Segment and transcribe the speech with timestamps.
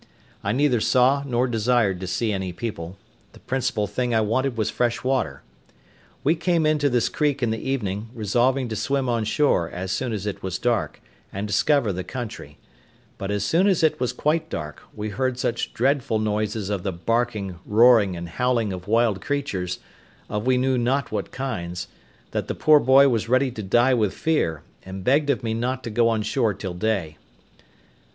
[0.43, 2.97] I neither saw, nor desired to see any people;
[3.33, 5.43] the principal thing I wanted was fresh water.
[6.23, 10.11] We came into this creek in the evening, resolving to swim on shore as soon
[10.11, 10.99] as it was dark,
[11.31, 12.57] and discover the country;
[13.19, 16.91] but as soon as it was quite dark, we heard such dreadful noises of the
[16.91, 19.77] barking, roaring, and howling of wild creatures,
[20.29, 21.87] of we knew not what kinds,
[22.31, 25.83] that the poor boy was ready to die with fear, and begged of me not
[25.83, 27.19] to go on shore till day.